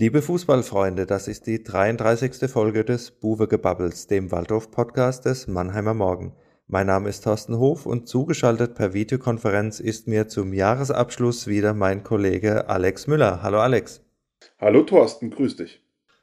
[0.00, 2.50] Liebe Fußballfreunde, das ist die 33.
[2.50, 6.32] Folge des Buwe Gebubbles, dem Waldorf-Podcast des Mannheimer Morgen.
[6.66, 12.02] Mein Name ist Thorsten Hof und zugeschaltet per Videokonferenz ist mir zum Jahresabschluss wieder mein
[12.02, 13.42] Kollege Alex Müller.
[13.42, 14.00] Hallo Alex.
[14.58, 15.82] Hallo Thorsten, grüß dich.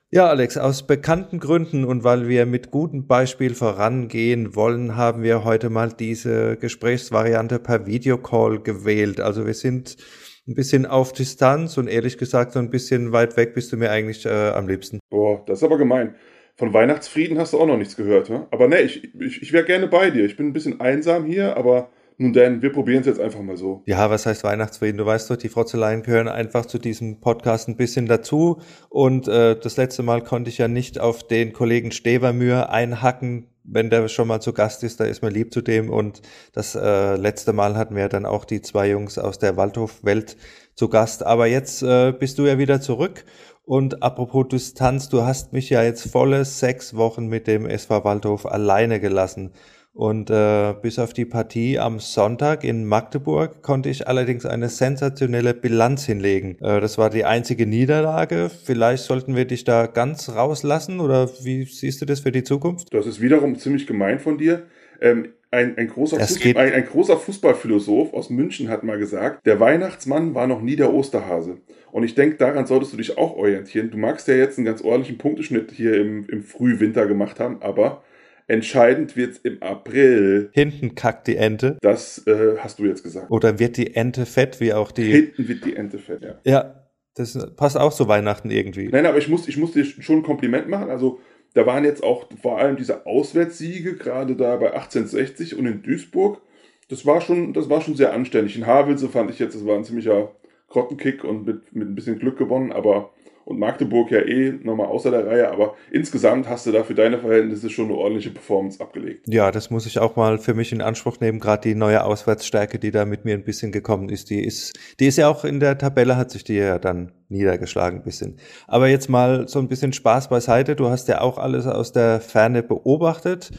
[0.10, 5.44] Ja, Alex, aus bekannten Gründen und weil wir mit gutem Beispiel vorangehen wollen, haben wir
[5.44, 9.20] heute mal diese Gesprächsvariante per Videocall gewählt.
[9.20, 9.98] Also wir sind
[10.48, 13.92] ein bisschen auf Distanz und ehrlich gesagt so ein bisschen weit weg bist du mir
[13.92, 15.00] eigentlich äh, am liebsten.
[15.10, 16.16] Boah, das ist aber gemein.
[16.56, 18.48] Von Weihnachtsfrieden hast du auch noch nichts gehört, ne?
[18.50, 20.26] Aber ne, ich, ich, ich wäre gerne bei dir.
[20.26, 23.58] Ich bin ein bisschen einsam hier, aber nun denn, wir probieren es jetzt einfach mal
[23.58, 23.84] so.
[23.86, 24.98] Ja, was heißt Weihnachtsfrieden?
[24.98, 28.60] Du weißt doch, die Frotzeleien gehören einfach zu diesem Podcast ein bisschen dazu.
[28.90, 33.90] Und äh, das letzte Mal konnte ich ja nicht auf den Kollegen Stevermühr einhacken, wenn
[33.90, 35.90] der schon mal zu Gast ist, da ist man lieb zu dem.
[35.90, 36.22] Und
[36.54, 40.38] das äh, letzte Mal hatten wir dann auch die zwei Jungs aus der Waldhof-Welt
[40.74, 41.26] zu Gast.
[41.26, 43.26] Aber jetzt äh, bist du ja wieder zurück.
[43.66, 48.46] Und apropos Distanz, du hast mich ja jetzt volle sechs Wochen mit dem SV Waldhof
[48.46, 49.52] alleine gelassen.
[49.98, 55.56] Und äh, bis auf die Partie am Sonntag in Magdeburg konnte ich allerdings eine sensationelle
[55.56, 56.56] Bilanz hinlegen.
[56.62, 58.52] Äh, das war die einzige Niederlage.
[58.64, 62.94] Vielleicht sollten wir dich da ganz rauslassen oder wie siehst du das für die Zukunft?
[62.94, 64.68] Das ist wiederum ziemlich gemein von dir.
[65.02, 70.36] Ähm, ein, ein, großer ein, ein, großer Fußballphilosoph aus München hat mal gesagt, der Weihnachtsmann
[70.36, 71.58] war noch nie der Osterhase.
[71.92, 73.90] Und ich denke, daran solltest du dich auch orientieren.
[73.90, 78.04] Du magst ja jetzt einen ganz ordentlichen Punkteschnitt hier im, im Frühwinter gemacht haben, aber
[78.48, 80.50] Entscheidend wird's im April.
[80.54, 81.78] Hinten kackt die Ente.
[81.82, 83.30] Das äh, hast du jetzt gesagt.
[83.30, 85.12] Oder wird die Ente fett, wie auch die.
[85.12, 86.40] Hinten wird die Ente fett, ja.
[86.46, 88.88] Ja, das passt auch zu Weihnachten irgendwie.
[88.88, 90.90] Nein, aber ich muss, ich muss dir schon ein Kompliment machen.
[90.90, 91.20] Also,
[91.56, 96.42] da waren jetzt auch vor allem diese Auswärtssiege, gerade da bei 1860 und in Duisburg.
[96.90, 98.56] Das war schon, das war schon sehr anständig.
[98.56, 100.32] In Havelse fand ich jetzt, das war ein ziemlicher
[100.70, 103.12] Grottenkick und mit, mit ein bisschen Glück gewonnen, aber
[103.48, 107.18] und Magdeburg ja eh nochmal außer der Reihe, aber insgesamt hast du da für deine
[107.18, 109.26] Verhältnisse schon eine ordentliche Performance abgelegt.
[109.26, 112.78] Ja, das muss ich auch mal für mich in Anspruch nehmen, gerade die neue Auswärtsstärke,
[112.78, 115.62] die da mit mir ein bisschen gekommen ist, die ist, die ist ja auch in
[115.62, 118.36] der Tabelle, hat sich die ja dann niedergeschlagen ein bisschen.
[118.68, 122.20] Aber jetzt mal so ein bisschen Spaß beiseite, du hast ja auch alles aus der
[122.20, 123.52] Ferne beobachtet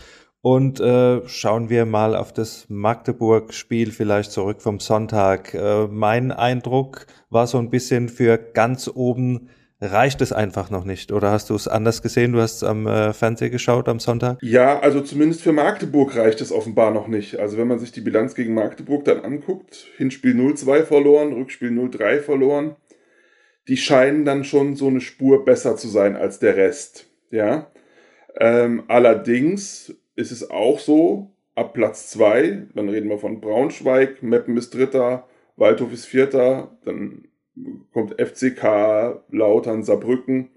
[0.42, 5.54] und äh, schauen wir mal auf das Magdeburg-Spiel vielleicht zurück vom Sonntag.
[5.54, 9.48] Äh, mein Eindruck war so ein bisschen für ganz oben
[9.80, 11.12] reicht es einfach noch nicht.
[11.12, 12.32] Oder hast du es anders gesehen?
[12.32, 14.38] Du hast es am äh, Fernseher geschaut am Sonntag?
[14.42, 17.38] Ja, also zumindest für Magdeburg reicht es offenbar noch nicht.
[17.38, 22.20] Also wenn man sich die Bilanz gegen Magdeburg dann anguckt, Hinspiel 0-2 verloren, Rückspiel 0-3
[22.20, 22.76] verloren,
[23.68, 27.06] die scheinen dann schon so eine Spur besser zu sein als der Rest.
[27.30, 27.70] Ja.
[28.40, 34.56] Ähm, allerdings ist es auch so, ab Platz 2, dann reden wir von Braunschweig, Meppen
[34.56, 37.27] ist Dritter, Waldhof ist Vierter, dann
[37.92, 40.50] kommt FCK, Lautern, Saarbrücken.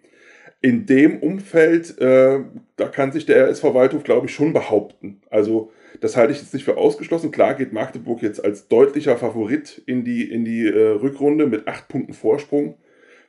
[0.61, 2.39] In dem Umfeld, äh,
[2.75, 5.21] da kann sich der RSV Waldhof, glaube ich, schon behaupten.
[5.29, 7.31] Also das halte ich jetzt nicht für ausgeschlossen.
[7.31, 11.87] Klar geht Magdeburg jetzt als deutlicher Favorit in die, in die äh, Rückrunde mit acht
[11.87, 12.75] Punkten Vorsprung.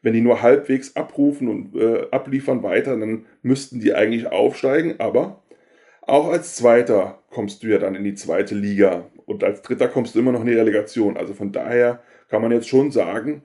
[0.02, 4.96] Wenn die nur halbwegs abrufen und äh, abliefern weiter, dann müssten die eigentlich aufsteigen.
[4.98, 5.42] Aber
[6.02, 9.06] auch als Zweiter kommst du ja dann in die zweite Liga.
[9.24, 11.16] Und als Dritter kommst du immer noch in die Relegation.
[11.16, 13.42] Also von daher kann man jetzt schon sagen,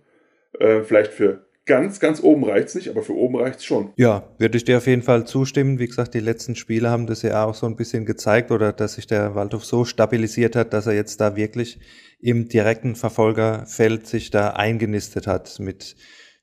[0.59, 3.91] äh, vielleicht für ganz, ganz oben reicht's nicht, aber für oben reicht's schon.
[3.97, 5.77] Ja, würde ich dir auf jeden Fall zustimmen.
[5.77, 8.95] Wie gesagt, die letzten Spiele haben das ja auch so ein bisschen gezeigt oder dass
[8.95, 11.79] sich der Waldhof so stabilisiert hat, dass er jetzt da wirklich
[12.19, 15.95] im direkten Verfolgerfeld sich da eingenistet hat mit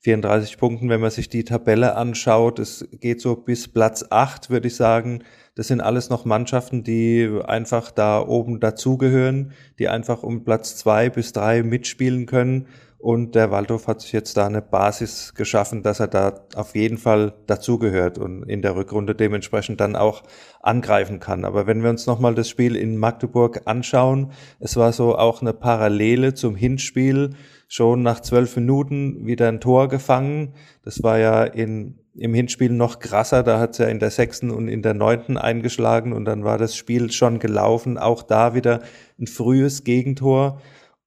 [0.05, 2.59] 34 Punkten, wenn man sich die Tabelle anschaut.
[2.59, 5.25] Es geht so bis Platz 8, würde ich sagen.
[5.55, 11.09] Das sind alles noch Mannschaften, die einfach da oben dazugehören, die einfach um Platz zwei
[11.09, 12.67] bis drei mitspielen können.
[13.05, 16.97] Und der Waldhof hat sich jetzt da eine Basis geschaffen, dass er da auf jeden
[16.97, 20.23] Fall dazugehört und in der Rückrunde dementsprechend dann auch
[20.63, 21.45] angreifen kann.
[21.45, 25.53] Aber wenn wir uns nochmal das Spiel in Magdeburg anschauen, es war so auch eine
[25.53, 27.35] Parallele zum Hinspiel.
[27.69, 30.55] Schon nach zwölf Minuten wieder ein Tor gefangen.
[30.83, 33.43] Das war ja in, im Hinspiel noch krasser.
[33.43, 36.57] Da hat es ja in der sechsten und in der neunten eingeschlagen und dann war
[36.57, 37.99] das Spiel schon gelaufen.
[37.99, 38.81] Auch da wieder
[39.21, 40.63] ein frühes Gegentor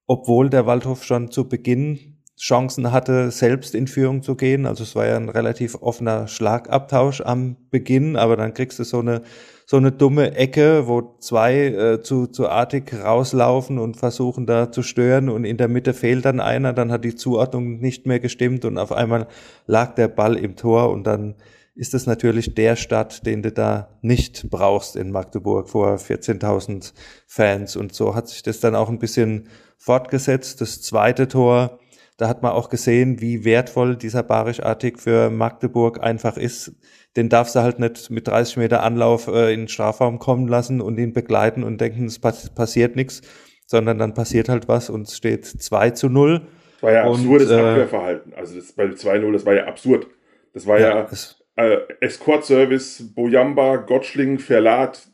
[0.08, 4.68] obwohl der Waldhof schon zu Beginn Chancen hatte, selbst in Führung zu gehen.
[4.68, 9.00] Also es war ja ein relativ offener Schlagabtausch am Beginn, aber dann kriegst du so
[9.00, 9.24] eine
[9.70, 14.82] so eine dumme Ecke, wo zwei äh, zu, zu artig rauslaufen und versuchen da zu
[14.82, 18.64] stören und in der Mitte fehlt dann einer, dann hat die Zuordnung nicht mehr gestimmt
[18.64, 19.28] und auf einmal
[19.66, 21.36] lag der Ball im Tor und dann
[21.76, 26.94] ist es natürlich der Stadt, den du da nicht brauchst in Magdeburg vor 14.000
[27.28, 30.62] Fans und so hat sich das dann auch ein bisschen fortgesetzt.
[30.62, 31.80] Das zweite Tor
[32.18, 36.72] da hat man auch gesehen, wie wertvoll dieser Barisch-Artig für Magdeburg einfach ist.
[37.16, 40.82] Den darfst du halt nicht mit 30 Meter Anlauf äh, in den Strafraum kommen lassen
[40.82, 43.22] und ihn begleiten und denken, es passiert nichts,
[43.68, 46.42] sondern dann passiert halt was und es steht 2 zu 0.
[46.74, 48.34] Das war ja absurdes äh, Abwehrverhalten.
[48.34, 50.08] Also das bei 2-0, das war ja absurd.
[50.54, 51.08] Das war ja,
[51.56, 55.08] ja äh, Escort-Service, Bojamba, Gottschling, Verlat.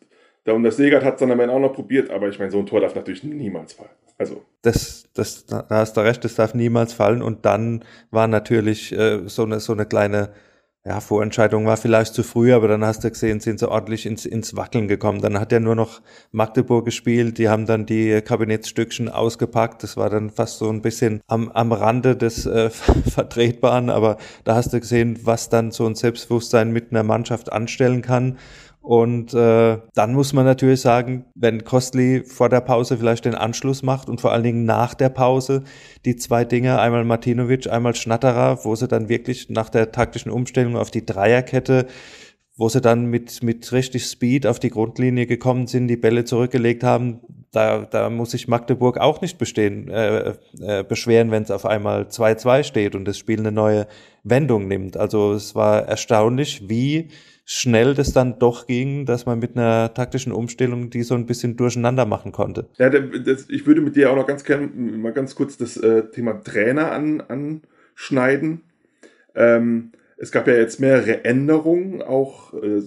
[0.45, 2.51] Da und das Segert hat es dann am Ende auch noch probiert, aber ich meine,
[2.51, 3.89] so ein Tor darf natürlich niemals fallen.
[4.17, 4.43] Also.
[4.61, 7.21] Das, das, da hast du recht, das darf niemals fallen.
[7.21, 10.29] Und dann war natürlich äh, so eine, so eine kleine
[10.85, 14.25] ja, Vorentscheidung war vielleicht zu früh, aber dann hast du gesehen, sind sie ordentlich ins,
[14.25, 15.21] ins Wackeln gekommen.
[15.21, 16.01] Dann hat er nur noch
[16.31, 19.81] Magdeburg gespielt, die haben dann die Kabinettsstückchen ausgepackt.
[19.83, 22.69] Das war dann fast so ein bisschen am, am Rande des äh,
[23.09, 28.01] Vertretbaren, aber da hast du gesehen, was dann so ein Selbstbewusstsein mit einer Mannschaft anstellen
[28.01, 28.37] kann.
[28.83, 33.81] Und äh, dann muss man natürlich sagen, wenn Kostli vor der Pause vielleicht den Anschluss
[33.81, 35.63] macht und vor allen Dingen nach der Pause
[36.03, 40.75] die zwei Dinge, einmal Martinovic, einmal Schnatterer, wo sie dann wirklich nach der taktischen Umstellung
[40.75, 41.87] auf die Dreierkette
[42.55, 46.83] wo sie dann mit, mit richtig Speed auf die Grundlinie gekommen sind, die Bälle zurückgelegt
[46.83, 47.21] haben,
[47.51, 52.03] da, da muss sich Magdeburg auch nicht bestehen, äh, äh, beschweren, wenn es auf einmal
[52.03, 53.87] 2-2 steht und das Spiel eine neue
[54.23, 54.97] Wendung nimmt.
[54.97, 57.09] Also es war erstaunlich, wie
[57.45, 61.57] schnell das dann doch ging, dass man mit einer taktischen Umstellung die so ein bisschen
[61.57, 62.67] durcheinander machen konnte.
[62.77, 66.09] Ja, das, ich würde mit dir auch noch ganz gerne mal ganz kurz das äh,
[66.09, 68.61] Thema Trainer an, anschneiden.
[69.35, 72.81] Ähm, es gab ja jetzt mehrere Änderungen, auch äh,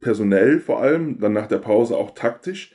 [0.00, 2.72] personell vor allem, dann nach der Pause auch taktisch.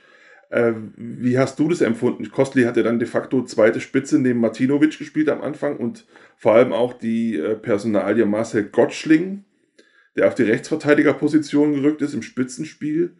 [0.49, 2.29] Äh, wie hast du das empfunden?
[2.29, 6.05] Kostli hat ja dann de facto zweite Spitze neben Martinovic gespielt am Anfang und
[6.37, 9.45] vor allem auch die äh, Personalie Marcel Gottschling
[10.15, 13.15] der auf die Rechtsverteidigerposition gerückt ist im Spitzenspiel,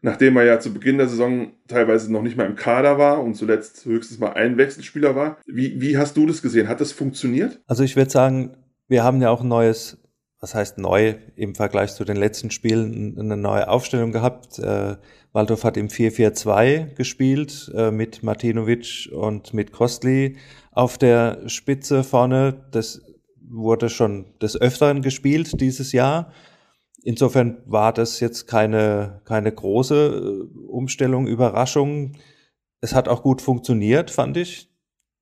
[0.00, 3.34] nachdem er ja zu Beginn der Saison teilweise noch nicht mal im Kader war und
[3.34, 5.38] zuletzt höchstens mal ein Wechselspieler war.
[5.46, 6.68] Wie, wie hast du das gesehen?
[6.68, 7.60] Hat das funktioniert?
[7.66, 8.56] Also ich würde sagen,
[8.88, 9.98] wir haben ja auch ein neues,
[10.42, 14.58] was heißt neu im Vergleich zu den letzten Spielen, eine neue Aufstellung gehabt.
[14.58, 14.96] Äh,
[15.32, 20.36] Waldorf hat im 4-4-2 gespielt äh, mit Martinovic und mit Kostli
[20.72, 22.64] auf der Spitze vorne.
[22.72, 23.00] Das
[23.40, 26.32] wurde schon des Öfteren gespielt dieses Jahr.
[27.04, 32.16] Insofern war das jetzt keine, keine große äh, Umstellung, Überraschung.
[32.80, 34.71] Es hat auch gut funktioniert, fand ich.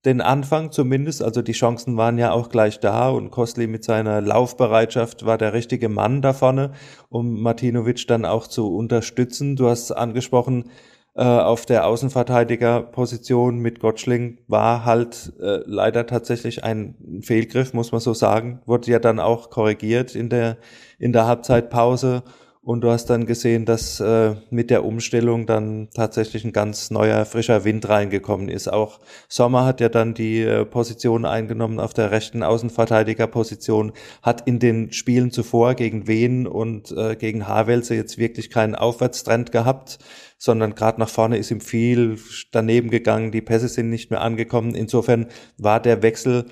[0.06, 4.22] Den Anfang zumindest, also die Chancen waren ja auch gleich da und Kostli mit seiner
[4.22, 6.72] Laufbereitschaft war der richtige Mann da vorne,
[7.10, 9.56] um Martinovic dann auch zu unterstützen.
[9.56, 10.70] Du hast angesprochen,
[11.14, 18.00] äh, auf der Außenverteidigerposition mit Gottschling war halt äh, leider tatsächlich ein Fehlgriff, muss man
[18.00, 18.62] so sagen.
[18.64, 20.56] Wurde ja dann auch korrigiert in der,
[20.98, 22.22] in der Halbzeitpause.
[22.62, 27.24] Und du hast dann gesehen, dass äh, mit der Umstellung dann tatsächlich ein ganz neuer,
[27.24, 28.70] frischer Wind reingekommen ist.
[28.70, 33.92] Auch Sommer hat ja dann die äh, Position eingenommen auf der rechten Außenverteidigerposition,
[34.22, 39.52] hat in den Spielen zuvor gegen Wien und äh, gegen Havelse jetzt wirklich keinen Aufwärtstrend
[39.52, 39.98] gehabt
[40.42, 42.18] sondern gerade nach vorne ist ihm viel
[42.50, 44.74] daneben gegangen, die Pässe sind nicht mehr angekommen.
[44.74, 45.26] Insofern
[45.58, 46.46] war der Wechsel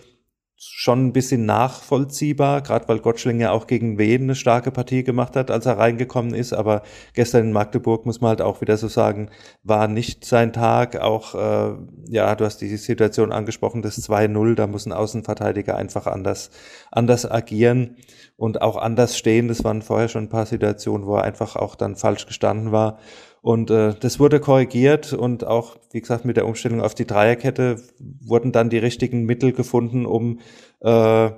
[0.61, 5.37] schon ein bisschen nachvollziehbar, gerade weil Gottschling ja auch gegen Wien eine starke Partie gemacht
[5.37, 6.53] hat, als er reingekommen ist.
[6.53, 6.83] Aber
[7.15, 9.31] gestern in Magdeburg muss man halt auch wieder so sagen,
[9.63, 11.01] war nicht sein Tag.
[11.01, 11.77] Auch, äh,
[12.09, 16.51] ja, du hast die Situation angesprochen, das 2-0, da muss ein Außenverteidiger einfach anders,
[16.91, 17.97] anders agieren
[18.37, 19.47] und auch anders stehen.
[19.47, 22.99] Das waren vorher schon ein paar Situationen, wo er einfach auch dann falsch gestanden war.
[23.43, 27.77] Und äh, das wurde korrigiert und auch, wie gesagt, mit der Umstellung auf die Dreierkette
[28.21, 30.41] wurden dann die richtigen Mittel gefunden, um
[30.81, 31.31] äh,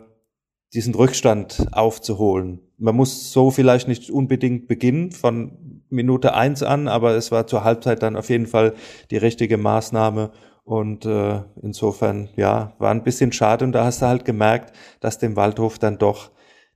[0.73, 2.61] diesen Rückstand aufzuholen.
[2.78, 7.64] Man muss so vielleicht nicht unbedingt beginnen von Minute eins an, aber es war zur
[7.64, 8.75] Halbzeit dann auf jeden Fall
[9.11, 10.30] die richtige Maßnahme.
[10.62, 13.64] Und äh, insofern, ja, war ein bisschen schade.
[13.64, 16.30] Und da hast du halt gemerkt, dass dem Waldhof dann doch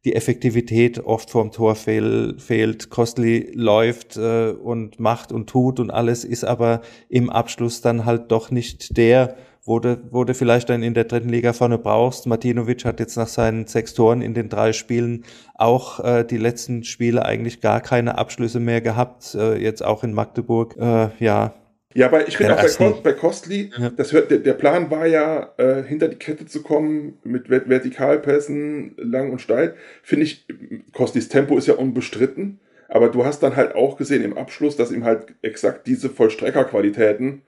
[0.04, 2.90] die Effektivität oft vorm Tor fehl, fehlt.
[2.90, 8.30] Costly läuft äh, und macht und tut und alles ist aber im Abschluss dann halt
[8.30, 12.26] doch nicht der, wo du, wo du vielleicht dann in der dritten Liga vorne brauchst.
[12.26, 16.84] Martinovic hat jetzt nach seinen sechs Toren in den drei Spielen auch äh, die letzten
[16.84, 19.34] Spiele eigentlich gar keine Abschlüsse mehr gehabt.
[19.34, 20.76] Äh, jetzt auch in Magdeburg.
[20.76, 21.54] Äh, ja,
[21.94, 23.90] ja, aber ich finde auch bei, bei Costly, ja.
[23.90, 28.94] das hört, der, der Plan war ja, äh, hinter die Kette zu kommen mit Vertikalpässen,
[28.96, 29.74] lang und steil.
[30.02, 30.46] Finde ich,
[30.92, 32.58] Costlys Tempo ist ja unbestritten,
[32.88, 37.42] aber du hast dann halt auch gesehen im Abschluss, dass ihm halt exakt diese Vollstreckerqualitäten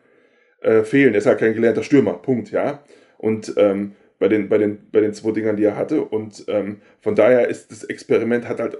[0.61, 1.15] äh, fehlen.
[1.15, 2.83] Er ist halt kein gelernter Stürmer, Punkt, ja.
[3.19, 6.03] Und ähm, bei den, bei den, bei den zwei Dingern, die er hatte.
[6.03, 8.79] Und ähm, von daher ist das Experiment hat halt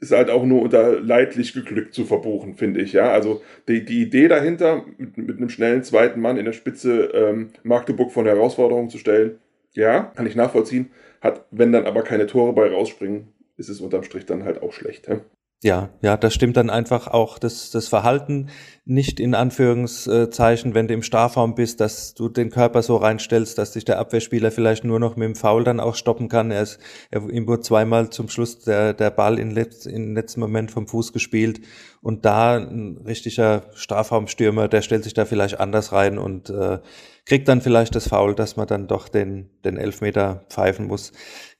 [0.00, 2.92] ist halt auch nur unter leidlich geglückt zu verbuchen, finde ich.
[2.92, 7.10] Ja, also die, die Idee dahinter, mit, mit einem schnellen zweiten Mann in der Spitze
[7.14, 9.38] ähm, Magdeburg von Herausforderungen zu stellen,
[9.74, 10.90] Ja, kann ich nachvollziehen.
[11.20, 14.72] Hat, wenn dann aber keine Tore bei rausspringen, ist es unterm Strich dann halt auch
[14.72, 15.06] schlecht.
[15.08, 15.16] He?
[15.62, 18.50] Ja, ja, das stimmt dann einfach auch das, das Verhalten
[18.84, 23.72] nicht in Anführungszeichen, wenn du im Strafraum bist, dass du den Körper so reinstellst, dass
[23.72, 26.50] sich der Abwehrspieler vielleicht nur noch mit dem Foul dann auch stoppen kann.
[26.50, 26.78] Er ist,
[27.10, 30.86] er, ihm wurde zweimal zum Schluss der, der Ball in, letz, in letzten Moment vom
[30.86, 31.62] Fuß gespielt
[32.02, 36.80] und da ein richtiger Strafraumstürmer, der stellt sich da vielleicht anders rein und äh,
[37.24, 41.12] kriegt dann vielleicht das Foul, dass man dann doch den, den Elfmeter pfeifen muss.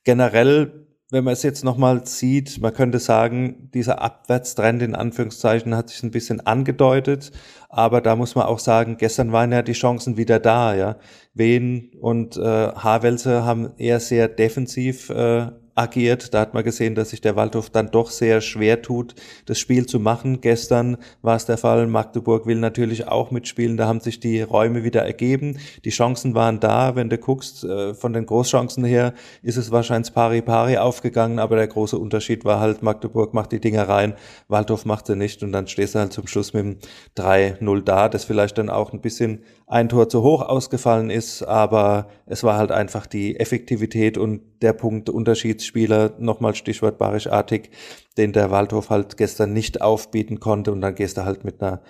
[0.05, 5.91] Generell wenn man es jetzt nochmal sieht, man könnte sagen, dieser Abwärtstrend in Anführungszeichen hat
[5.91, 7.31] sich ein bisschen angedeutet,
[7.69, 10.97] aber da muss man auch sagen, gestern waren ja die Chancen wieder da, ja.
[11.33, 16.35] Wen und äh, Havelse haben eher sehr defensiv äh, agiert.
[16.35, 19.15] Da hat man gesehen, dass sich der Waldhof dann doch sehr schwer tut,
[19.45, 20.41] das Spiel zu machen.
[20.41, 21.87] Gestern war es der Fall.
[21.87, 23.77] Magdeburg will natürlich auch mitspielen.
[23.77, 25.59] Da haben sich die Räume wieder ergeben.
[25.85, 26.97] Die Chancen waren da.
[26.97, 31.39] Wenn du guckst, äh, von den Großchancen her ist es wahrscheinlich pari pari aufgegangen.
[31.39, 34.15] Aber der große Unterschied war halt, Magdeburg macht die Dinger rein,
[34.49, 35.43] Waldhof macht sie nicht.
[35.43, 36.77] Und dann stehst du halt zum Schluss mit dem
[37.17, 41.43] 3-0 da, das vielleicht dann auch ein bisschen ein Tor zu hoch ausgefallen ist.
[41.43, 47.71] Aber es war halt einfach die Effektivität und der Punkt Unterschiedsspieler, nochmal Stichwort Barisch-Artig,
[48.17, 51.83] den der Waldhof halt gestern nicht aufbieten konnte und dann gehst du halt mit einer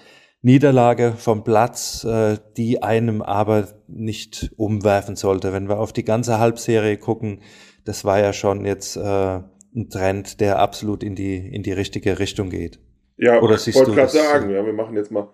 [0.43, 5.53] Niederlage vom Platz, äh, die einem aber nicht umwerfen sollte.
[5.53, 7.41] Wenn wir auf die ganze Halbserie gucken,
[7.85, 12.19] das war ja schon jetzt äh, ein Trend, der absolut in die, in die richtige
[12.19, 12.79] Richtung geht.
[13.17, 15.29] Ja, Oder ich wollte gerade sagen, ja, wir machen jetzt mal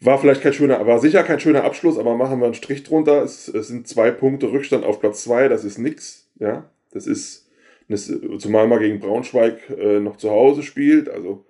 [0.00, 3.22] war vielleicht kein schöner, war sicher kein schöner Abschluss, aber machen wir einen Strich drunter.
[3.22, 6.28] Es, es sind zwei Punkte Rückstand auf Platz zwei, das ist nix.
[6.38, 7.48] Ja, das ist,
[7.88, 11.08] das, zumal man gegen Braunschweig äh, noch zu Hause spielt.
[11.08, 11.44] Also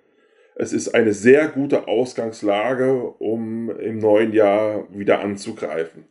[0.55, 6.05] es ist eine sehr gute Ausgangslage, um im neuen Jahr wieder anzugreifen.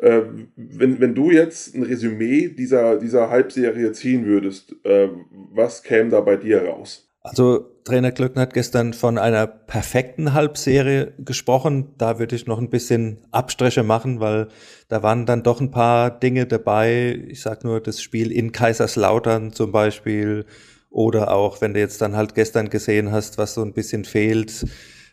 [0.00, 0.22] Äh,
[0.56, 5.08] wenn, wenn du jetzt ein Resümee dieser, dieser Halbserie ziehen würdest, äh,
[5.52, 7.13] was käme da bei dir raus?
[7.24, 11.94] Also Trainer Glöckner hat gestern von einer perfekten Halbserie gesprochen.
[11.96, 14.48] Da würde ich noch ein bisschen Abstriche machen, weil
[14.88, 17.24] da waren dann doch ein paar Dinge dabei.
[17.28, 20.44] Ich sag nur das Spiel in Kaiserslautern zum Beispiel
[20.90, 24.66] oder auch, wenn du jetzt dann halt gestern gesehen hast, was so ein bisschen fehlt,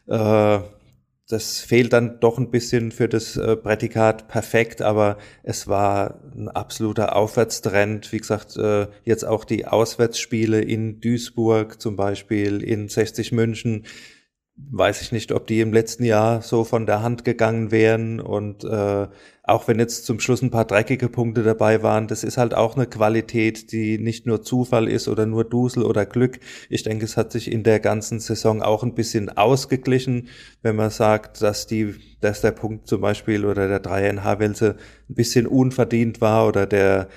[0.08, 0.60] äh,
[1.32, 6.50] das fehlt dann doch ein bisschen für das äh, Prädikat perfekt, aber es war ein
[6.50, 8.12] absoluter Aufwärtstrend.
[8.12, 13.86] Wie gesagt, äh, jetzt auch die Auswärtsspiele in Duisburg zum Beispiel, in 60 München,
[14.72, 18.20] weiß ich nicht, ob die im letzten Jahr so von der Hand gegangen wären.
[18.20, 19.08] Und äh,
[19.44, 22.76] auch wenn jetzt zum Schluss ein paar dreckige Punkte dabei waren, das ist halt auch
[22.76, 26.40] eine Qualität, die nicht nur Zufall ist oder nur Dusel oder Glück.
[26.70, 30.30] Ich denke, es hat sich in der ganzen Saison auch ein bisschen ausgeglichen,
[30.62, 34.76] wenn man sagt, dass die, dass der Punkt zum Beispiel oder der Dreier in Havelse
[35.10, 37.08] ein bisschen unverdient war oder der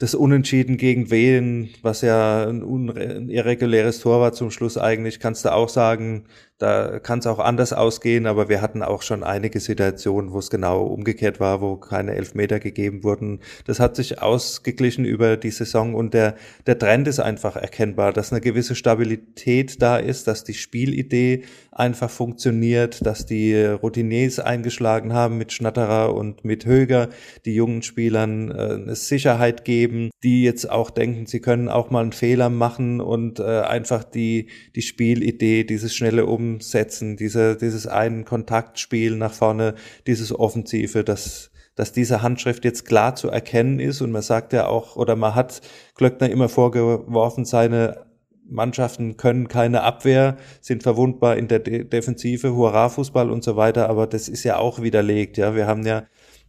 [0.00, 5.44] das Unentschieden gegen Wien, was ja ein, ein irreguläres Tor war zum Schluss eigentlich, kannst
[5.44, 6.24] du auch sagen,
[6.60, 10.50] da kann es auch anders ausgehen, aber wir hatten auch schon einige Situationen, wo es
[10.50, 13.40] genau umgekehrt war, wo keine Elfmeter gegeben wurden.
[13.64, 16.34] Das hat sich ausgeglichen über die Saison und der,
[16.66, 22.10] der Trend ist einfach erkennbar, dass eine gewisse Stabilität da ist, dass die Spielidee einfach
[22.10, 27.08] funktioniert, dass die Routiniers eingeschlagen haben mit Schnatterer und mit Höger,
[27.46, 32.02] die jungen Spielern äh, eine Sicherheit geben, die jetzt auch denken, sie können auch mal
[32.02, 37.86] einen Fehler machen und äh, einfach die, die Spielidee, dieses schnelle Um umsetzen, diese, dieses
[37.86, 39.74] einen Kontaktspiel nach vorne,
[40.06, 44.66] dieses Offensive, dass, dass diese Handschrift jetzt klar zu erkennen ist und man sagt ja
[44.66, 45.60] auch, oder man hat
[45.94, 48.06] Glöckner immer vorgeworfen, seine
[48.50, 54.06] Mannschaften können keine Abwehr, sind verwundbar in der De Defensive, Hurra-Fußball und so weiter, aber
[54.06, 55.54] das ist ja auch widerlegt, ja.
[55.54, 56.04] Wir haben ja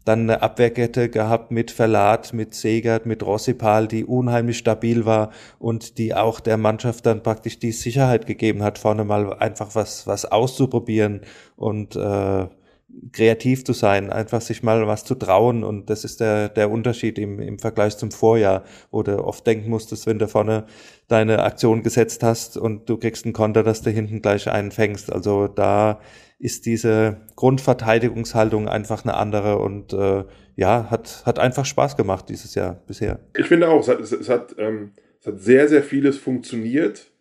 [0.06, 5.98] dann eine Abwehrkette gehabt mit Verlat, mit Segert, mit Rossipal, die unheimlich stabil war und
[5.98, 10.26] die auch der Mannschaft dann praktisch die Sicherheit gegeben hat, vorne mal einfach was, was
[10.26, 11.22] auszuprobieren
[11.56, 12.48] und äh,
[13.12, 17.18] kreativ zu sein, einfach sich mal was zu trauen und das ist der, der Unterschied
[17.20, 20.66] im, im Vergleich zum Vorjahr, wo du oft denken musstest, wenn du vorne
[21.08, 25.12] deine Aktion gesetzt hast und du kriegst einen Konter, dass du hinten gleich einen fängst.
[25.12, 26.00] Also da
[26.42, 30.24] ist diese Grundverteidigungshaltung einfach eine andere und äh,
[30.56, 33.20] ja, hat, hat einfach Spaß gemacht dieses Jahr bisher.
[33.38, 37.12] Ich finde auch, es hat, es, hat, ähm, es hat sehr, sehr vieles funktioniert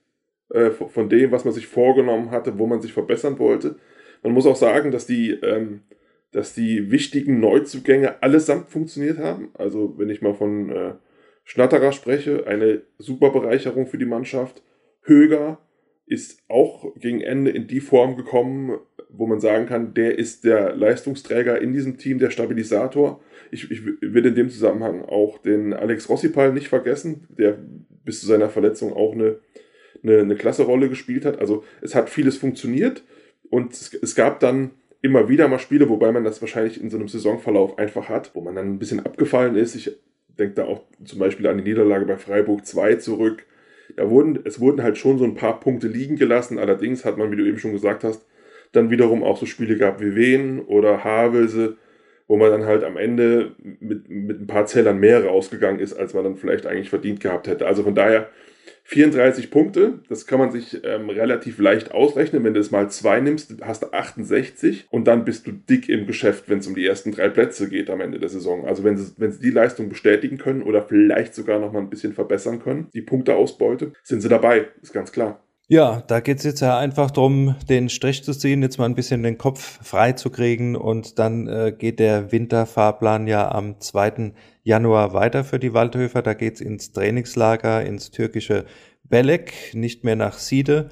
[0.48, 3.76] äh, von dem, was man sich vorgenommen hatte, wo man sich verbessern wollte.
[4.22, 5.82] Man muss auch sagen, dass die, ähm,
[6.32, 9.50] dass die wichtigen Neuzugänge allesamt funktioniert haben.
[9.52, 10.94] Also wenn ich mal von äh,
[11.44, 14.62] Schnatterer spreche, eine super Bereicherung für die Mannschaft.
[15.02, 15.58] Höger
[16.06, 18.78] ist auch gegen Ende in die Form gekommen,
[19.12, 23.20] wo man sagen kann, der ist der Leistungsträger in diesem Team, der Stabilisator.
[23.50, 27.58] Ich, ich will in dem Zusammenhang auch den Alex Rossipal nicht vergessen, der
[28.04, 29.36] bis zu seiner Verletzung auch eine,
[30.02, 31.38] eine, eine klasse Rolle gespielt hat.
[31.38, 33.02] Also es hat vieles funktioniert
[33.50, 34.70] und es, es gab dann
[35.02, 38.40] immer wieder mal Spiele, wobei man das wahrscheinlich in so einem Saisonverlauf einfach hat, wo
[38.40, 39.74] man dann ein bisschen abgefallen ist.
[39.74, 39.90] Ich
[40.38, 43.46] denke da auch zum Beispiel an die Niederlage bei Freiburg 2 zurück.
[43.96, 46.58] Da wurden, es wurden halt schon so ein paar Punkte liegen gelassen.
[46.58, 48.24] Allerdings hat man, wie du eben schon gesagt hast,
[48.72, 51.76] dann wiederum auch so Spiele gehabt wie Wien oder Havelse,
[52.28, 56.14] wo man dann halt am Ende mit, mit ein paar Zählern mehr rausgegangen ist, als
[56.14, 57.66] man dann vielleicht eigentlich verdient gehabt hätte.
[57.66, 58.28] Also von daher
[58.84, 62.42] 34 Punkte, das kann man sich ähm, relativ leicht ausrechnen.
[62.44, 66.06] Wenn du es mal zwei nimmst, hast du 68 und dann bist du dick im
[66.06, 68.66] Geschäft, wenn es um die ersten drei Plätze geht am Ende der Saison.
[68.66, 71.90] Also wenn sie, wenn sie die Leistung bestätigen können oder vielleicht sogar noch mal ein
[71.90, 75.44] bisschen verbessern können, die Punkteausbeute, sind sie dabei, ist ganz klar.
[75.72, 79.22] Ja, da geht's jetzt ja einfach drum, den Strich zu ziehen, jetzt mal ein bisschen
[79.22, 84.32] den Kopf frei zu kriegen und dann äh, geht der Winterfahrplan ja am 2.
[84.64, 86.22] Januar weiter für die Waldhöfer.
[86.22, 88.64] Da geht's ins Trainingslager, ins türkische
[89.04, 90.88] Belek, nicht mehr nach Siede,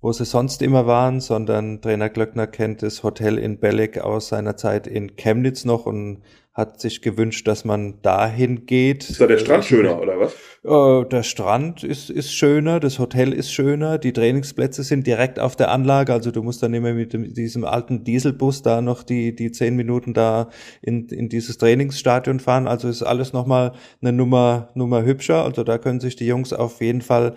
[0.00, 4.56] wo sie sonst immer waren, sondern Trainer Glöckner kennt das Hotel in Belek aus seiner
[4.56, 6.22] Zeit in Chemnitz noch und
[6.54, 9.10] hat sich gewünscht, dass man dahin geht.
[9.10, 10.34] Ist da der Strand schöner oder was?
[10.64, 15.56] Äh, der Strand ist, ist schöner, das Hotel ist schöner, die Trainingsplätze sind direkt auf
[15.56, 19.34] der Anlage, also du musst dann immer mit dem, diesem alten Dieselbus da noch die,
[19.34, 20.48] die zehn Minuten da
[20.80, 22.68] in, in dieses Trainingsstadion fahren.
[22.68, 25.44] Also ist alles nochmal eine Nummer, Nummer hübscher.
[25.44, 27.34] Also da können sich die Jungs auf jeden Fall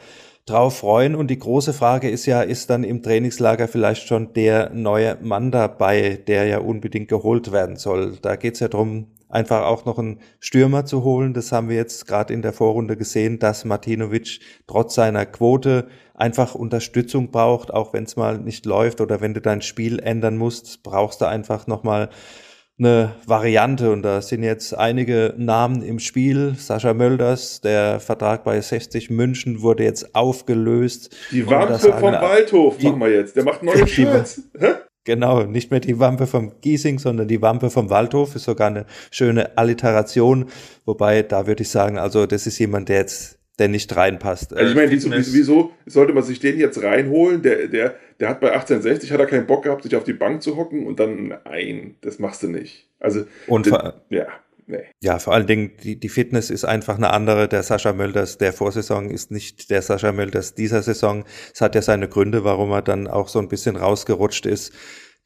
[0.48, 1.14] drauf freuen.
[1.14, 5.52] Und die große Frage ist ja, ist dann im Trainingslager vielleicht schon der neue Mann
[5.52, 8.18] dabei, der ja unbedingt geholt werden soll?
[8.22, 11.34] Da geht's ja drum, einfach auch noch einen Stürmer zu holen.
[11.34, 16.56] Das haben wir jetzt gerade in der Vorrunde gesehen, dass Martinovic trotz seiner Quote einfach
[16.56, 20.82] Unterstützung braucht, auch wenn es mal nicht läuft oder wenn du dein Spiel ändern musst,
[20.82, 22.10] brauchst du einfach nochmal
[22.80, 26.56] eine Variante und da sind jetzt einige Namen im Spiel.
[26.58, 31.16] Sascha Mölders, der Vertrag bei 60 München wurde jetzt aufgelöst.
[31.32, 33.36] Die Wampe vom Waldhof machen wir jetzt.
[33.36, 34.44] Der macht neue Shirts.
[35.06, 38.86] Genau, nicht mehr die Wampe vom Giesing, sondern die Wampe vom Waldhof ist sogar eine
[39.10, 40.48] schöne Alliteration.
[40.86, 44.54] Wobei, da würde ich sagen, also das ist jemand, der jetzt der nicht reinpasst.
[44.54, 47.42] Also ich meine, wieso, wieso sollte man sich den jetzt reinholen?
[47.42, 50.44] Der, der, der hat bei 1860 hat er keinen Bock gehabt, sich auf die Bank
[50.44, 52.88] zu hocken und dann, nein, das machst du nicht.
[53.00, 53.74] Also, und den,
[54.10, 54.28] ja.
[54.70, 54.84] Nee.
[55.02, 57.48] Ja, vor allen Dingen, die, die Fitness ist einfach eine andere.
[57.48, 61.24] Der Sascha Mölders der Vorsaison ist nicht der Sascha Mölders dieser Saison.
[61.54, 64.74] Es hat ja seine Gründe, warum er dann auch so ein bisschen rausgerutscht ist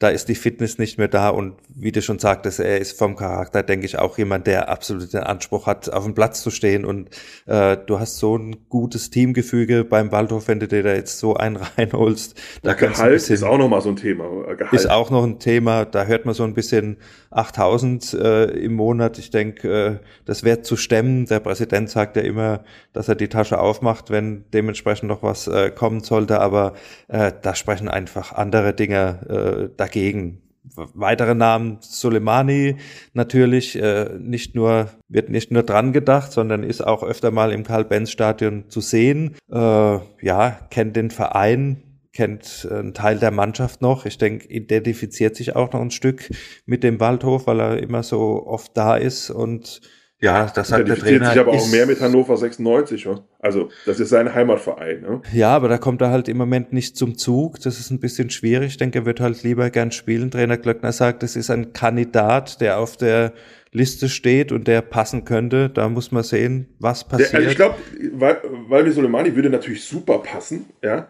[0.02, 3.14] da ist die Fitness nicht mehr da und wie du schon sagtest, er ist vom
[3.14, 6.84] Charakter, denke ich, auch jemand, der absolut den Anspruch hat, auf dem Platz zu stehen
[6.84, 7.08] und
[7.46, 11.36] äh, du hast so ein gutes Teamgefüge beim Waldhof, wenn du dir da jetzt so
[11.36, 12.34] einen reinholst.
[12.62, 14.24] Da Gehalt ein bisschen, ist auch noch mal so ein Thema.
[14.56, 14.72] Gehalt.
[14.72, 16.96] Ist auch noch ein Thema, da hört man so ein bisschen
[17.32, 19.18] 8000 äh, im Monat.
[19.18, 21.26] Ich denke, äh, das wäre zu stemmen.
[21.26, 25.70] Der Präsident sagt ja immer, dass er die Tasche aufmacht, wenn dementsprechend noch was äh,
[25.70, 26.74] kommen sollte, aber
[27.08, 30.42] äh, da sprechen einfach andere Dinge äh, dagegen.
[30.74, 32.76] Weitere Namen, Soleimani
[33.14, 37.64] natürlich, äh, nicht nur, wird nicht nur dran gedacht, sondern ist auch öfter mal im
[37.64, 39.34] Karl-Benz-Stadion zu sehen.
[39.50, 44.06] Äh, ja, kennt den Verein, kennt äh, einen Teil der Mannschaft noch.
[44.06, 46.28] Ich denke, identifiziert sich auch noch ein Stück
[46.66, 49.80] mit dem Waldhof, weil er immer so oft da ist und
[50.22, 51.30] ja, das hat der Trainer.
[51.30, 53.04] sich aber auch mehr mit Hannover 96.
[53.04, 53.24] Ja?
[53.40, 55.00] Also, das ist sein Heimatverein.
[55.00, 55.20] Ne?
[55.32, 57.58] Ja, aber da kommt er halt im Moment nicht zum Zug.
[57.60, 58.68] Das ist ein bisschen schwierig.
[58.68, 60.30] Ich denke, er wird halt lieber gern spielen.
[60.30, 63.32] Trainer Glöckner sagt, das ist ein Kandidat, der auf der
[63.72, 65.70] Liste steht und der passen könnte.
[65.70, 67.32] Da muss man sehen, was passiert.
[67.32, 67.74] Der, also ich glaube,
[68.12, 68.36] weil,
[68.68, 70.66] weil Soleimani würde natürlich super passen.
[70.84, 71.08] Ja,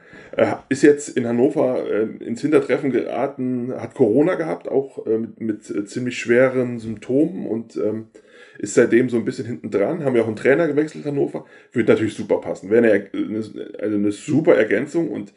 [0.69, 5.71] ist jetzt in Hannover äh, ins Hintertreffen geraten, hat Corona gehabt, auch äh, mit, mit
[5.71, 8.07] äh, ziemlich schweren Symptomen und ähm,
[8.59, 10.05] ist seitdem so ein bisschen hinten dran.
[10.05, 11.45] Haben wir auch einen Trainer gewechselt, Hannover.
[11.73, 12.71] Wird natürlich super passen.
[12.71, 13.39] Wäre eine, eine,
[13.79, 15.35] also eine super Ergänzung und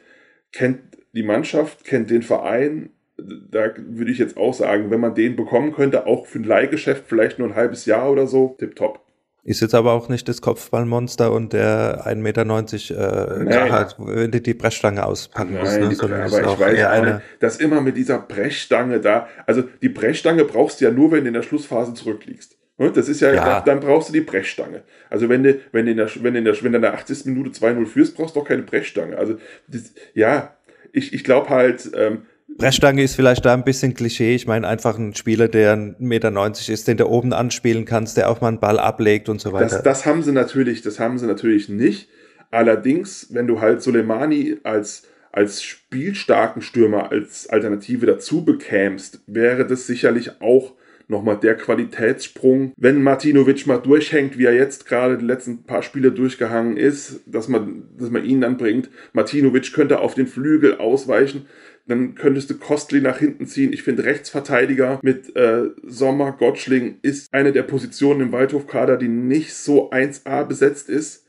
[0.52, 0.80] kennt
[1.14, 2.92] die Mannschaft, kennt den Verein.
[3.18, 7.06] Da würde ich jetzt auch sagen, wenn man den bekommen könnte, auch für ein Leihgeschäft
[7.08, 9.05] vielleicht nur ein halbes Jahr oder so, tipptopp.
[9.46, 14.42] Ist jetzt aber auch nicht das Kopfballmonster und der 1,90 Meter äh, Grad, wenn du
[14.42, 15.80] die Brechstange auspacken Nein, musst.
[15.80, 15.96] Ne?
[15.96, 20.46] Sondern aber ich weiß eine, nicht, dass immer mit dieser Brechstange da, also die Brechstange
[20.46, 22.58] brauchst du ja nur, wenn du in der Schlussphase zurückliegst.
[22.78, 23.62] Ne, das ist ja, ja.
[23.62, 24.82] dann brauchst du die Brechstange.
[25.12, 27.26] Also wenn du, wenn du in der, wenn in der, wenn du in der 80.
[27.26, 29.16] Minute 2-0 führst, brauchst du doch keine Brechstange.
[29.16, 30.58] Also, das, ja,
[30.92, 32.26] ich, ich glaube halt, ähm,
[32.58, 34.34] Brechstange ist vielleicht da ein bisschen Klischee.
[34.34, 38.30] Ich meine einfach ein Spieler, der 1,90 Meter ist, den du oben anspielen kannst, der
[38.30, 39.66] auch mal einen Ball ablegt und so weiter.
[39.66, 42.10] Das, das haben sie natürlich, das haben sie natürlich nicht.
[42.52, 45.04] Allerdings, wenn du halt Soleimani als
[45.36, 50.76] als spielstarken Stürmer als Alternative dazu bekämst, wäre das sicherlich auch
[51.08, 52.74] nochmal der Qualitätssprung.
[52.78, 57.48] Wenn Martinovic mal durchhängt, wie er jetzt gerade die letzten paar Spiele durchgehangen ist, dass
[57.48, 58.90] man, dass man ihn dann bringt.
[59.14, 61.46] Martinovic könnte auf den Flügel ausweichen.
[61.88, 63.72] Dann könntest du Kostli nach hinten ziehen.
[63.72, 69.54] Ich finde, Rechtsverteidiger mit äh, Sommer, Gottschling ist eine der Positionen im Waldhofkader, die nicht
[69.54, 71.25] so 1A besetzt ist.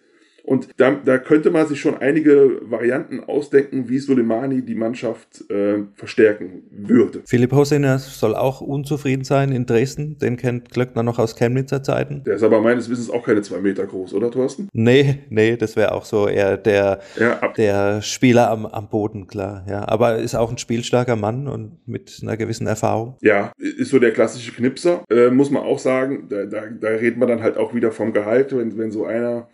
[0.47, 5.79] Und da, da könnte man sich schon einige Varianten ausdenken, wie Soleimani die Mannschaft äh,
[5.95, 7.23] verstärken würde.
[7.27, 10.19] Philipp Hossener soll auch unzufrieden sein in Dresden.
[10.19, 12.23] Den kennt Glöckner noch aus Chemnitzer Zeiten.
[12.25, 14.69] Der ist aber meines Wissens auch keine zwei Meter groß, oder Thorsten?
[14.73, 19.67] Nee, nee, das wäre auch so eher der, ja, der Spieler am, am Boden, klar.
[19.69, 23.17] Ja, aber ist auch ein spielstarker Mann und mit einer gewissen Erfahrung.
[23.21, 25.03] Ja, ist so der klassische Knipser.
[25.11, 28.13] Äh, muss man auch sagen, da, da, da redet man dann halt auch wieder vom
[28.13, 29.49] Gehalt, wenn, wenn so einer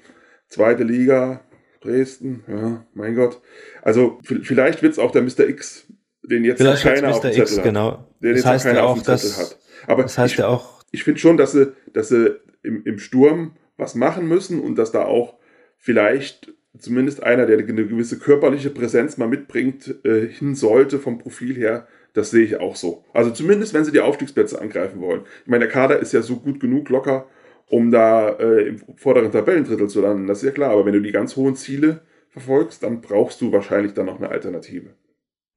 [0.53, 1.41] zweite Liga,
[1.81, 3.41] Dresden, ja, mein Gott.
[3.83, 5.49] Also vielleicht wird es auch der Mr.
[5.49, 5.87] X,
[6.23, 7.15] den jetzt vielleicht keiner Mr.
[7.15, 7.65] auf dem X, hat.
[7.65, 8.09] Genau.
[8.21, 9.59] Den das heißt keiner auch, auf dem Zettel hat.
[9.89, 12.99] Aber das heißt ich, ja auch, ich finde schon, dass sie, dass sie im, im
[12.99, 15.39] Sturm was machen müssen und dass da auch
[15.77, 21.55] vielleicht zumindest einer, der eine gewisse körperliche Präsenz mal mitbringt, äh, hin sollte vom Profil
[21.57, 21.89] her.
[22.15, 23.05] Das sehe ich auch so.
[23.13, 25.23] Also zumindest, wenn sie die Aufstiegsplätze angreifen wollen.
[25.43, 27.27] Ich meine, der Kader ist ja so gut genug locker,
[27.73, 30.27] um da äh, im vorderen Tabellendrittel zu landen.
[30.27, 30.73] Das ist ja klar.
[30.73, 34.29] Aber wenn du die ganz hohen Ziele verfolgst, dann brauchst du wahrscheinlich dann noch eine
[34.29, 34.91] Alternative.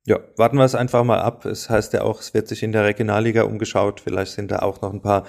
[0.05, 1.43] Ja, warten wir es einfach mal ab.
[1.45, 3.99] Es heißt ja auch, es wird sich in der Regionalliga umgeschaut.
[3.99, 5.25] Vielleicht sind da auch noch ein paar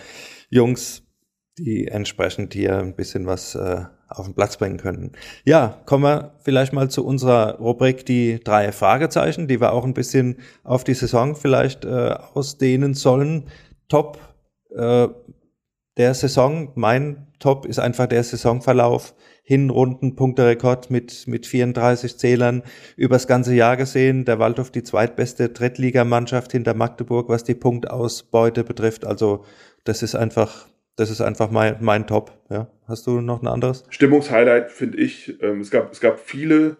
[0.49, 1.03] Jungs,
[1.59, 5.11] die entsprechend hier ein bisschen was äh, auf den Platz bringen könnten.
[5.45, 9.95] Ja, kommen wir vielleicht mal zu unserer Rubrik die drei Fragezeichen, die wir auch ein
[9.95, 13.49] bisschen auf die Saison vielleicht äh, ausdehnen sollen.
[13.89, 14.21] Top
[14.77, 15.09] äh,
[15.97, 16.73] der Saison.
[16.75, 19.15] Mein Top ist einfach der Saisonverlauf.
[19.43, 22.65] Hinrunden, Punkterekord mit, mit 34 Zählern
[22.97, 24.25] übers ganze Jahr gesehen.
[24.25, 29.07] Der Waldhof die zweitbeste Drittligamannschaft hinter Magdeburg, was die Punktausbeute betrifft.
[29.07, 29.45] Also,
[29.85, 32.33] das ist einfach, das ist einfach mein, mein Top.
[32.51, 32.69] Ja.
[32.89, 33.85] Hast du noch ein anderes?
[33.89, 35.41] Stimmungshighlight finde ich.
[35.41, 36.77] Ähm, es gab, es gab viele,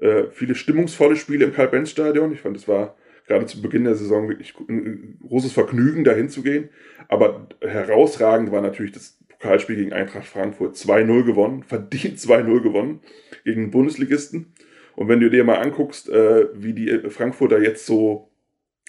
[0.00, 2.32] äh, viele stimmungsvolle Spiele im Karl-Benz-Stadion.
[2.32, 2.96] Ich fand, es war
[3.30, 6.68] gerade zu Beginn der Saison wirklich ein großes Vergnügen, dahin zu gehen.
[7.08, 10.74] Aber herausragend war natürlich das Pokalspiel gegen Eintracht Frankfurt.
[10.74, 13.00] 2-0 gewonnen, verdient 2-0 gewonnen
[13.44, 14.52] gegen den Bundesligisten.
[14.96, 18.30] Und wenn du dir mal anguckst, äh, wie die Frankfurter jetzt so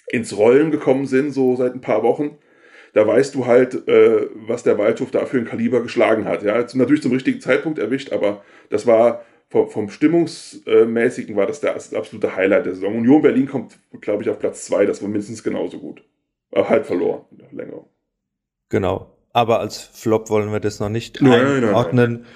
[0.08, 2.36] ins Rollen gekommen sind, so seit ein paar Wochen,
[2.94, 6.42] da weißt du halt, äh, was der Waldhof da für ein Kaliber geschlagen hat.
[6.42, 11.76] Ja, natürlich zum richtigen Zeitpunkt erwischt, aber das war vom, vom Stimmungsmäßigen war das der
[11.76, 12.96] absolute Highlight der Saison.
[12.96, 14.86] Union Berlin kommt, glaube ich, auf Platz zwei.
[14.86, 16.02] Das war mindestens genauso gut.
[16.50, 17.24] Aber halt verloren.
[17.50, 17.84] Länger.
[18.70, 19.14] Genau.
[19.34, 22.12] Aber als Flop wollen wir das noch nicht nein, einordnen.
[22.12, 22.26] Nein, nein.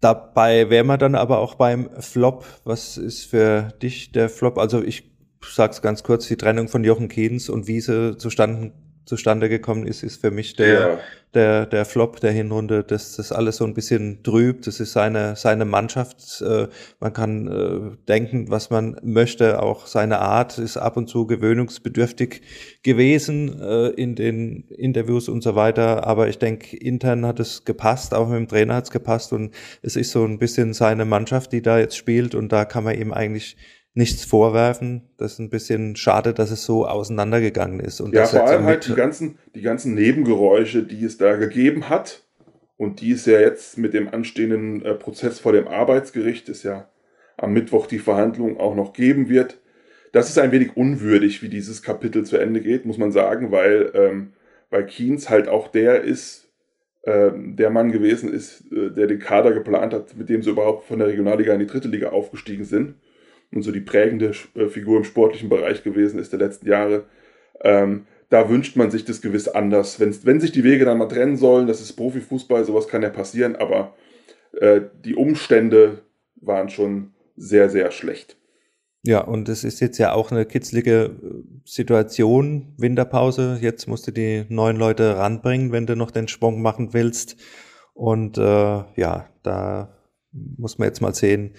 [0.00, 2.46] Dabei wären wir dann aber auch beim Flop.
[2.64, 4.56] Was ist für dich der Flop?
[4.56, 5.10] Also ich
[5.42, 8.72] sag's ganz kurz, die Trennung von Jochen Kehns und Wiese zustande
[9.08, 10.98] zustande gekommen ist, ist für mich der, ja.
[11.32, 14.66] der, der Flop der Hinrunde, dass das alles so ein bisschen trübt.
[14.66, 16.42] Das ist seine, seine Mannschaft.
[16.42, 16.68] Äh,
[17.00, 19.62] man kann äh, denken, was man möchte.
[19.62, 22.42] Auch seine Art ist ab und zu gewöhnungsbedürftig
[22.82, 26.06] gewesen äh, in den Interviews und so weiter.
[26.06, 29.54] Aber ich denke, intern hat es gepasst, auch mit dem Trainer hat es gepasst und
[29.80, 33.00] es ist so ein bisschen seine Mannschaft, die da jetzt spielt und da kann man
[33.00, 33.56] ihm eigentlich
[33.98, 35.02] nichts vorwerfen.
[35.18, 38.00] Das ist ein bisschen schade, dass es so auseinandergegangen ist.
[38.00, 42.22] Und ja, vor allem halt die ganzen, die ganzen Nebengeräusche, die es da gegeben hat
[42.76, 46.88] und die es ja jetzt mit dem anstehenden äh, Prozess vor dem Arbeitsgericht, ist ja
[47.36, 49.58] am Mittwoch die Verhandlung auch noch geben wird.
[50.12, 53.90] Das ist ein wenig unwürdig, wie dieses Kapitel zu Ende geht, muss man sagen, weil,
[53.94, 54.32] ähm,
[54.70, 56.48] weil Keynes halt auch der ist,
[57.04, 60.86] ähm, der Mann gewesen ist, äh, der den Kader geplant hat, mit dem sie überhaupt
[60.86, 62.94] von der Regionalliga in die dritte Liga aufgestiegen sind
[63.52, 67.04] und so die prägende äh, Figur im sportlichen Bereich gewesen ist der letzten Jahre.
[67.62, 70.00] Ähm, da wünscht man sich das gewiss anders.
[70.00, 73.08] Wenn, wenn sich die Wege dann mal trennen sollen, das ist Profifußball, sowas kann ja
[73.08, 73.94] passieren, aber
[74.52, 76.02] äh, die Umstände
[76.36, 78.36] waren schon sehr, sehr schlecht.
[79.04, 83.58] Ja, und es ist jetzt ja auch eine kitzlige äh, Situation, Winterpause.
[83.60, 87.36] Jetzt musst du die neuen Leute ranbringen, wenn du noch den Sprung machen willst.
[87.94, 89.96] Und äh, ja, da
[90.32, 91.54] muss man jetzt mal sehen,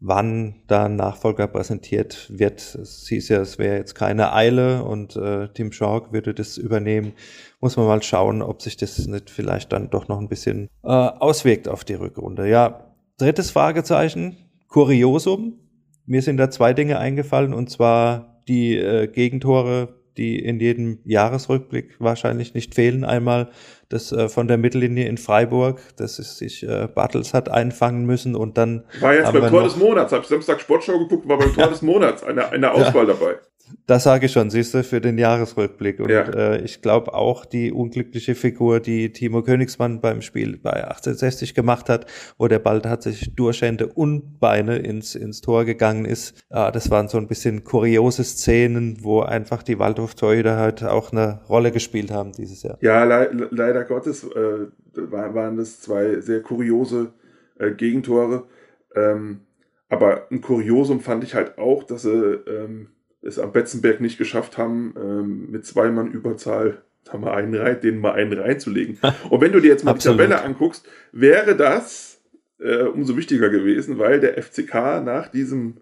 [0.00, 2.74] wann da ein Nachfolger präsentiert wird.
[2.74, 7.12] Es hieß ja, es wäre jetzt keine Eile und äh, Tim Schork würde das übernehmen.
[7.60, 10.88] Muss man mal schauen, ob sich das nicht vielleicht dann doch noch ein bisschen äh,
[10.88, 12.48] auswirkt auf die Rückrunde.
[12.48, 14.36] Ja, drittes Fragezeichen,
[14.68, 15.58] Kuriosum.
[16.06, 21.94] Mir sind da zwei Dinge eingefallen und zwar die äh, Gegentore, die in jedem Jahresrückblick
[21.98, 23.04] wahrscheinlich nicht fehlen.
[23.04, 23.50] Einmal
[23.88, 28.34] das äh, von der Mittellinie in Freiburg, dass es sich äh, Bartels hat einfangen müssen
[28.34, 28.84] und dann.
[29.00, 32.22] War jetzt beim Tor des Monats, habe Samstag Sportschau geguckt, war beim Tor des Monats
[32.22, 33.14] eine, eine Auswahl ja.
[33.14, 33.36] dabei.
[33.86, 36.00] Das sage ich schon, siehst du, für den Jahresrückblick.
[36.00, 36.22] Und ja.
[36.22, 41.88] äh, ich glaube auch die unglückliche Figur, die Timo Königsmann beim Spiel bei 1860 gemacht
[41.88, 46.38] hat, wo der Ball tatsächlich durch Hände und Beine ins, ins Tor gegangen ist.
[46.50, 51.40] Äh, das waren so ein bisschen kuriose Szenen, wo einfach die Waldhof-Torhüter halt auch eine
[51.48, 52.78] Rolle gespielt haben dieses Jahr.
[52.80, 57.12] Ja, le leider Gottes äh, waren das zwei sehr kuriose
[57.58, 58.44] äh, Gegentore.
[58.94, 59.40] Ähm,
[59.88, 62.88] aber ein Kuriosum fand ich halt auch, dass sie ähm,
[63.22, 67.80] es am Betzenberg nicht geschafft haben, ähm, mit zwei Mann Überzahl haben wir einen rein,
[67.80, 68.98] den mal einen reinzulegen.
[69.30, 72.20] Und wenn du dir jetzt mal die Tabelle anguckst, wäre das
[72.60, 75.78] äh, umso wichtiger gewesen, weil der FCK nach diesem,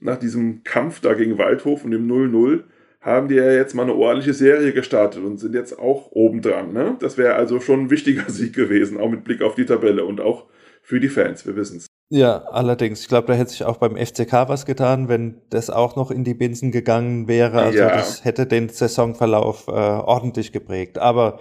[0.00, 2.64] nach diesem Kampf da gegen Waldhof und dem 0-0
[3.00, 6.72] haben die ja jetzt mal eine ordentliche Serie gestartet und sind jetzt auch oben dran.
[6.72, 6.96] Ne?
[6.98, 10.20] Das wäre also schon ein wichtiger Sieg gewesen, auch mit Blick auf die Tabelle und
[10.20, 10.46] auch
[10.82, 11.86] für die Fans, wir wissen es.
[12.08, 13.00] Ja, allerdings.
[13.00, 16.22] Ich glaube, da hätte sich auch beim FCK was getan, wenn das auch noch in
[16.22, 17.60] die Binsen gegangen wäre.
[17.62, 17.88] Also ja.
[17.88, 20.98] das hätte den Saisonverlauf äh, ordentlich geprägt.
[20.98, 21.40] Aber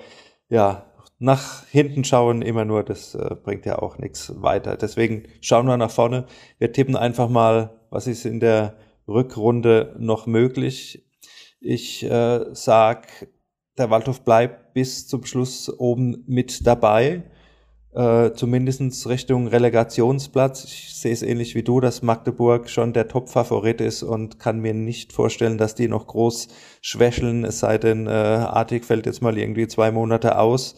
[0.49, 4.75] ja, nach hinten schauen immer nur, das äh, bringt ja auch nichts weiter.
[4.75, 6.25] Deswegen schauen wir nach vorne.
[6.58, 8.75] Wir tippen einfach mal, was ist in der
[9.08, 11.08] Rückrunde noch möglich.
[11.60, 13.28] Ich äh, sag,
[13.78, 17.23] der Waldhof bleibt bis zum Schluss oben mit dabei
[17.95, 20.65] äh, zumindest Richtung Relegationsplatz.
[20.65, 24.73] Ich sehe es ähnlich wie du, dass Magdeburg schon der Top-Favorit ist und kann mir
[24.73, 26.49] nicht vorstellen, dass die noch groß
[26.81, 30.75] schwächeln, es sei denn, äh, Artig fällt jetzt mal irgendwie zwei Monate aus.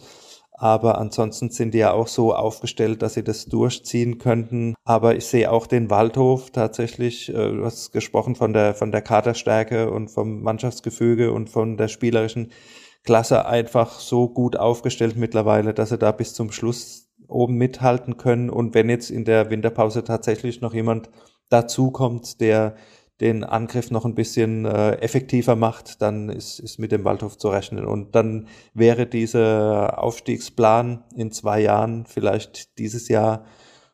[0.60, 4.74] Aber ansonsten sind die ja auch so aufgestellt, dass sie das durchziehen könnten.
[4.86, 9.02] Aber ich sehe auch den Waldhof tatsächlich, äh, du hast gesprochen von der, von der
[9.02, 12.52] Kaderstärke und vom Mannschaftsgefüge und von der spielerischen
[13.04, 18.50] Klasse einfach so gut aufgestellt mittlerweile, dass sie da bis zum Schluss oben mithalten können.
[18.50, 21.10] Und wenn jetzt in der Winterpause tatsächlich noch jemand
[21.50, 22.76] dazukommt, der
[23.20, 27.50] den Angriff noch ein bisschen äh, effektiver macht, dann ist, ist mit dem Waldhof zu
[27.50, 27.86] rechnen.
[27.86, 33.46] Und dann wäre dieser Aufstiegsplan in zwei Jahren, vielleicht dieses Jahr,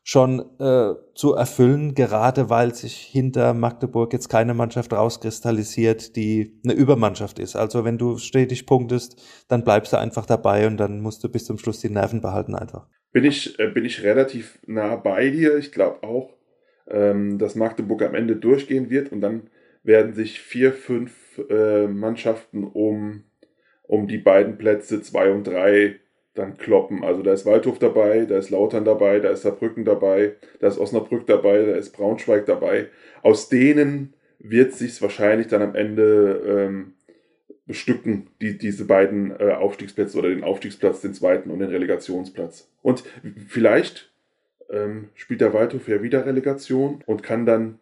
[0.06, 6.74] schon äh, zu erfüllen, gerade weil sich hinter Magdeburg jetzt keine Mannschaft rauskristallisiert, die eine
[6.74, 7.56] Übermannschaft ist.
[7.56, 9.16] Also wenn du stetig punktest,
[9.48, 12.54] dann bleibst du einfach dabei und dann musst du bis zum Schluss die Nerven behalten
[12.54, 15.56] einfach bin ich, äh, bin ich relativ nah bei dir.
[15.56, 16.34] Ich glaube auch,
[16.88, 19.48] ähm, dass Magdeburg am Ende durchgehen wird und dann
[19.84, 23.22] werden sich vier, fünf äh, Mannschaften um,
[23.84, 26.00] um die beiden Plätze zwei und drei
[26.34, 27.04] dann kloppen.
[27.04, 30.78] Also da ist Waldhof dabei, da ist Lautern dabei, da ist Saarbrücken dabei, da ist
[30.78, 32.88] Osnabrück dabei, da ist Braunschweig dabei.
[33.22, 36.94] Aus denen wird sich wahrscheinlich dann am Ende ähm,
[37.66, 42.68] bestücken die, diese beiden äh, Aufstiegsplätze oder den Aufstiegsplatz, den zweiten und den Relegationsplatz.
[42.82, 43.04] Und
[43.48, 44.12] vielleicht
[44.70, 47.78] ähm, spielt der Waldhof ja wieder Relegation und kann dann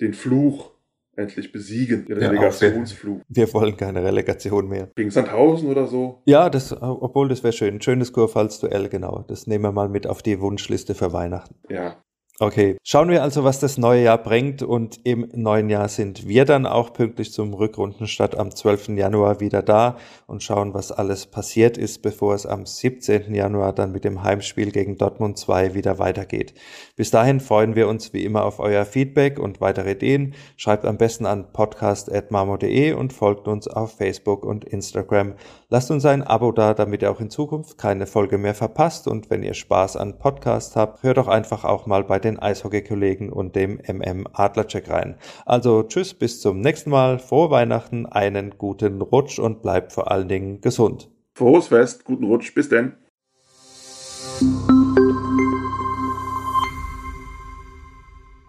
[0.00, 0.72] den Fluch
[1.16, 3.20] endlich besiegen, den ja, Relegationsfluch.
[3.28, 4.88] Wir, wir, wollen keine Relegation mehr.
[4.94, 6.22] Gegen Sandhausen oder so?
[6.24, 7.80] Ja, das, obwohl das wäre schön.
[7.80, 9.24] Schönes Kurpfalz-Duell, genau.
[9.28, 11.54] Das nehmen wir mal mit auf die Wunschliste für Weihnachten.
[11.68, 12.02] Ja.
[12.40, 16.46] Okay, schauen wir also, was das neue Jahr bringt und im neuen Jahr sind wir
[16.46, 18.88] dann auch pünktlich zum Rückrundenstart am 12.
[18.96, 23.34] Januar wieder da und schauen, was alles passiert ist, bevor es am 17.
[23.34, 26.54] Januar dann mit dem Heimspiel gegen Dortmund 2 wieder weitergeht.
[26.96, 30.34] Bis dahin freuen wir uns wie immer auf euer Feedback und weitere Ideen.
[30.56, 35.34] Schreibt am besten an podcast.marmo.de und folgt uns auf Facebook und Instagram.
[35.68, 39.28] Lasst uns ein Abo da, damit ihr auch in Zukunft keine Folge mehr verpasst und
[39.28, 43.56] wenn ihr Spaß an Podcast habt, hört doch einfach auch mal bei den Eishockey-Kollegen und
[43.56, 45.16] dem MM Adlercheck rein.
[45.44, 50.28] Also tschüss, bis zum nächsten Mal, frohe Weihnachten, einen guten Rutsch und bleibt vor allen
[50.28, 51.10] Dingen gesund.
[51.34, 52.94] Frohes Fest, guten Rutsch, bis denn.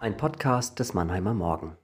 [0.00, 1.76] Ein Podcast des Mannheimer Morgen.